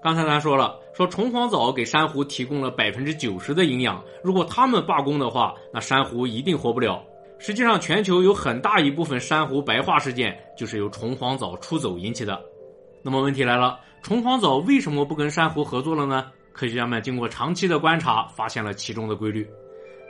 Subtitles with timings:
[0.00, 7.02] 刚才咱说了，说虫黄藻给珊瑚提供了百分之九十的营养，如果它们罢工的话，那珊瑚一定活不了。
[7.38, 12.40] 实际上，全球有很大一部分珊瑚白化事件就是由虫黄藻出走引起的。
[13.02, 16.30] 那么问题来了，虫黄藻为什么不跟珊瑚合作了呢？
[16.52, 19.48] 科学家们经过长期的观察，发现了其中的规律。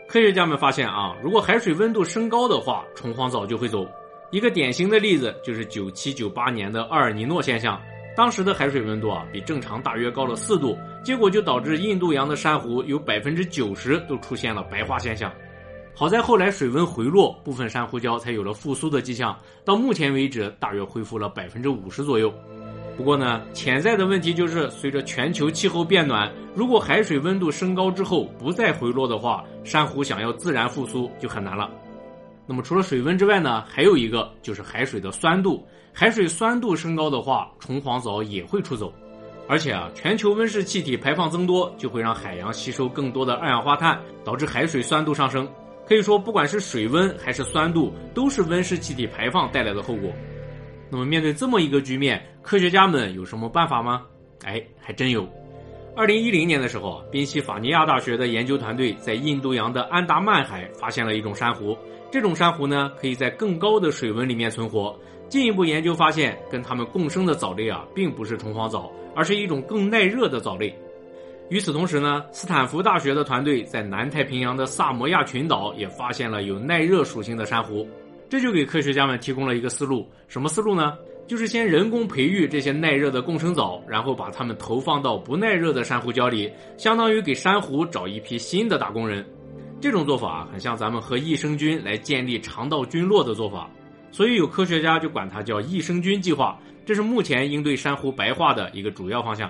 [0.07, 3.87] 科学家们发现啊，如果海水温度升高的话，虫黄藻就会走。
[4.31, 7.79] 一个典型的例子就是九七九八年的厄尔尼诺现象，
[8.19, 15.33] 当时的海水温度啊比正常大约高了四度，结果就导致印度洋的珊瑚有百分之九十都出现了白化现象。
[15.95, 19.39] 好在后来水温回落，部分珊瑚礁才有了复苏的迹象。
[19.65, 22.35] 到目前为止，大约恢复了百分之五十左右。
[22.97, 31.71] 不过呢，潜在的问题就是，随着全球气候变暖，如果海水温度升高之后不再回落的话，珊瑚想要自然复苏就很难了。
[32.49, 35.65] 那么除了水温之外呢，还有一个就是海水的酸度。
[35.93, 38.91] 海水酸度升高的话，虫黄藻也会出走。
[39.47, 45.47] 而且啊，全球温室气体排放增多，就会让海洋吸收更多的二氧化碳，导致海水酸度上升。
[45.87, 50.11] 可以说，不管是水温还是酸度，都是温室气体排放带来的后果。
[50.91, 54.07] 那么，面对这么一个局面，科学家们有什么办法吗？
[54.45, 55.29] 哎，还真有。
[55.97, 61.77] 二零一零年的时候，宾夕法尼亚大学的研究团队在印度洋的安达曼海发现了一种珊瑚。
[62.11, 64.97] 这种珊瑚呢，可以在更高的水温里面存活。
[65.29, 70.75] 进一步研究发现，跟它们共生的藻类啊，并不是虫黄藻，而是一种更耐热的藻类。
[71.51, 77.87] 与此同时呢，斯坦福大学的团队在南太平洋的萨摩亚群岛也发现了有耐热属性的珊瑚，
[78.29, 80.07] 这就给科学家们提供了一个思路。
[80.29, 80.97] 什么思路呢？
[81.27, 89.23] 就是先人工培育这些耐热的共生藻，然后把它们投放到不耐热的珊瑚礁里，相当于给珊瑚找一批新的打工人。
[89.81, 93.71] 这种做法很像咱们和益生菌来建立肠道菌落的做法，
[94.11, 96.59] 所以有科学家就管它叫益生菌计划。
[96.85, 99.49] 这是目前应对珊瑚白化的一个主要方向。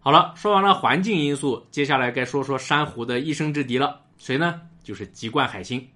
[0.00, 4.00] 好了，说完了环境因素，接下来该说说珊瑚的一生之敌了。
[4.16, 4.60] 谁呢？
[4.82, 5.86] 就是棘冠海星。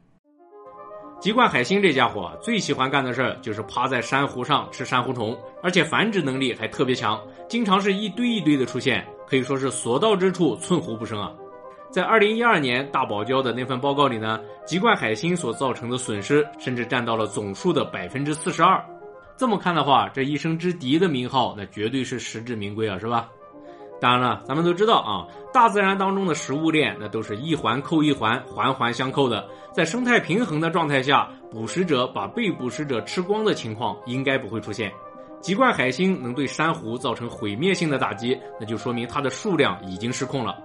[1.18, 11.34] 棘冠海星这家伙最喜欢干的事儿就是趴在珊瑚上吃珊瑚虫，而且繁殖能力还特别强，经常是一堆一堆的出现，可以说是所到之处寸虎不生啊。
[11.96, 18.84] 在二零一二年大堡礁的那份报告里呢，棘冠海星所造成的损失甚至占到了总数的百分之四十二。
[19.34, 23.30] 这么看的话，这一生之敌的名号那绝对是实至名归啊，是吧？
[23.98, 25.24] 当然了，咱们都知道啊，
[25.54, 29.48] 大自然当中的食物链那都是一环扣一环，环环相扣的。
[29.72, 34.92] 在生态平衡的状态下，捕食者把被捕食者吃光的情况应该不会出现。
[35.40, 40.58] 棘冠海星能对珊瑚造成毁灭性的打击，那就说明它的数量已经失控了。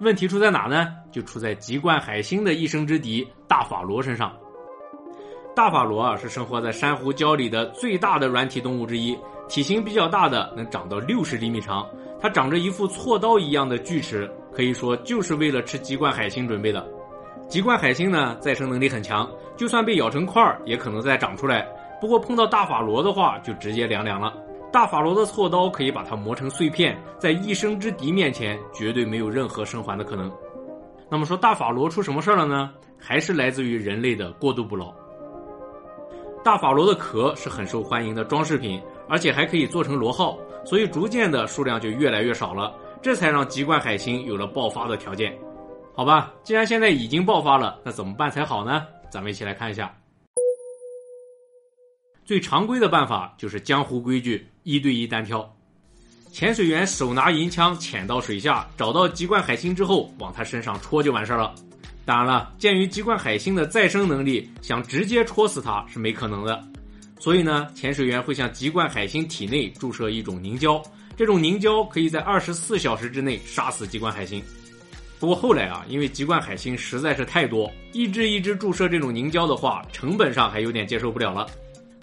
[0.00, 0.94] 问题出在哪呢？
[1.10, 4.32] 就出在棘冠海星的一生之敌大法螺身上。
[5.56, 11.84] 大法螺啊，是生活在珊瑚礁里的最大的软体动物之一，体型比较大的能长到六十厘米长。
[12.20, 16.86] 它长着一副锉刀一样的锯齿，可以说就是为了吃棘冠海星准备的。
[17.48, 21.66] 棘冠海星呢，再生能力很强，就算被咬成块儿，也可能再长出来。
[22.00, 24.32] 不过碰到大法螺的话，就直接凉凉了。
[24.70, 30.30] 大法罗的锉刀可以把它磨成碎片，在一生之敌面前，绝对没有任何生还的可能。
[31.10, 32.70] 那么说大法罗出什么事儿了呢？
[32.98, 34.92] 还是来自于人类的过度捕捞。
[36.44, 40.36] 大法罗的壳是很受欢迎的装饰品，而且还可以做成螺号。
[40.64, 45.34] 所以逐渐的数量就越来越少了，这才让棘冠海星有了爆发的条件。
[45.94, 48.86] 好吧，既然现在已经爆发了，那怎么办才好呢？
[49.08, 49.90] 咱们一起来看一下。
[52.28, 55.50] 最常规的办法就是江湖规矩，一对一单挑。
[56.30, 61.54] 潜水员手拿银枪潜到水下，找到棘冠海星之后，往他身上戳就完事儿了。
[62.04, 66.62] 当然了，鉴于棘冠海星的再生能力，想直接戳死它是没可能的。
[67.18, 70.82] 所以呢，潜水员会向棘冠海星体内注射一种凝胶，
[71.16, 74.42] 这种凝胶可以在二十四小时之内杀死棘冠海星。
[75.18, 81.46] 不过后来啊，因为棘冠海星实在是太多，一只一只注射这种凝胶的话，成本上还有点接受不了了。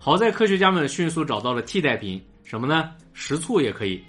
[0.06, 2.92] 好在科学家们迅速找到了替代品，什么呢？
[3.14, 4.00] 食醋也可以。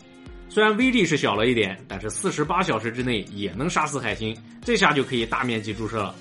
[0.47, 6.15] 虽然威力是小了一点，但是四十八小时之内也能杀死海星，这下就可以大面积注射了。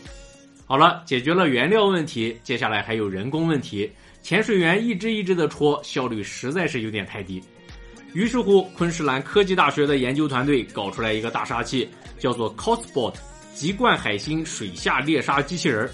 [0.65, 3.91] 好了，解决了原料问题，接下来还有人工问题。
[4.21, 7.43] 潜水员一只一只的戳，效率实在是有点太低。
[8.13, 13.13] 于是乎，昆士兰科技大学的研究团队搞出来一个大杀器，叫做 Cosbot
[13.53, 15.91] 棘冠海星水下猎杀机器人。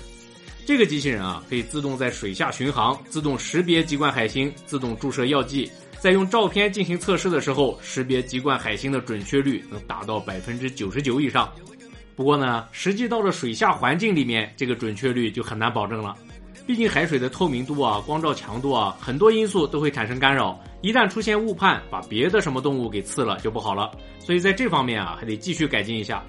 [0.66, 5.70] 这个机器人啊，可以自动在水下巡航，自动识别棘冠海星，自动注射药剂，
[6.00, 11.52] 在用照片进行测试的时候，识别棘冠海星的准确率能达到百分之九十九以上。
[12.16, 16.16] 不过呢，实际到了水下环境里面，这个准确率就很难保证了。
[16.68, 20.58] 毕竟海水的透明度啊、光照强度啊，很多因素都会产生干扰。
[20.82, 23.92] 一旦出现误判，把别的什么动物给刺了就不好了。
[24.20, 26.24] 所以在这方面啊，还得继续改进一下。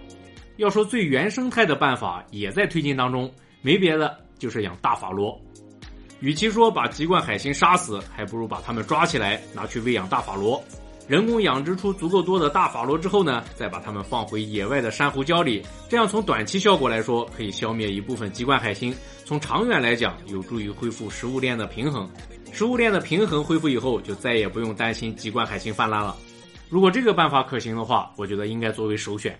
[0.56, 3.30] 要说最原生态的办法，也在推进当中，
[3.60, 5.40] 没别的，就是养大法螺。
[6.18, 10.60] 与其说把籍贯海星杀死，还不如把它们抓起来，拿去喂养大法螺。
[11.06, 18.92] 人工养殖出足够多的大法螺之后呢，再把它们放回野外的珊瑚礁里，这样从短期效果来说，可以消灭一部分籍贯海星；
[19.24, 22.10] 从长远来讲，有助于恢复食物链的平衡。
[22.50, 26.16] 食物链的平衡恢复以后，就再也不用担心籍贯海星泛滥了。
[26.68, 29.38] 如果这个办法可行的话，我觉得应该作为首选。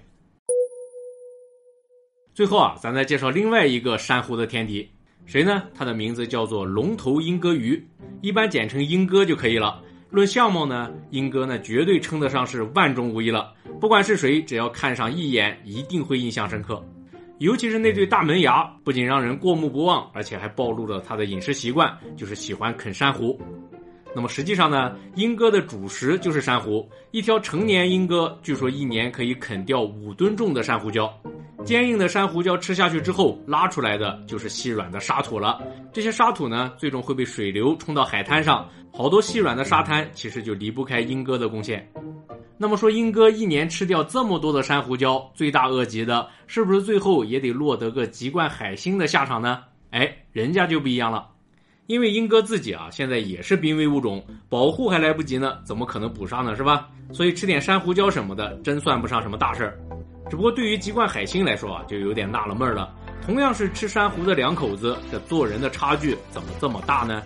[2.34, 4.88] 最后啊，咱再介绍另外一个珊瑚的天敌，
[5.26, 5.64] 谁呢？
[5.74, 7.86] 它的名字叫做龙头鹰哥鱼，
[8.22, 9.82] 一般简称鹰哥就可以了。
[10.08, 13.52] 论相貌呢，鹰哥呢绝对称得上是万中无一了。
[13.78, 16.82] 不管是谁，只要看上一眼，一定会印象深刻。
[17.38, 23.38] 尤其是那对大门牙，不仅让人过目不忘，而且还暴露了它的饮食习惯，就是喜欢啃珊瑚。
[24.14, 26.88] 那么实际上呢，鹰哥的主食就是珊瑚。
[27.10, 31.10] 一条成年鹰哥，据说一年可以啃掉五吨重的珊瑚礁。
[31.64, 35.60] 坚硬的珊瑚礁吃下去之后，拉出来的就是细软的沙土了。
[35.92, 41.88] 这些沙土呢，最终会被水流冲到海滩上，好多细软的沙滩其实就离不开英哥的贡献。
[42.58, 49.62] 那么说，英哥一年吃掉这么多的珊瑚礁，罪大恶极的，是不是最后也得落得个籍贯海星的下场呢？
[49.90, 51.28] 哎，人家就不一样了，
[51.86, 56.56] 因为英哥自己啊，现在也是濒危物种，保护还来不及呢，怎么可能捕杀呢？
[56.56, 56.88] 是吧？
[57.12, 59.78] 所以吃点珊瑚礁什么的，真算不上什么大事儿。
[60.32, 62.90] 只不过对于籍贯海星来说啊，就有点纳了闷了。
[63.20, 67.22] 同样是吃珊瑚的两口子，这做人的差距怎么这么大呢？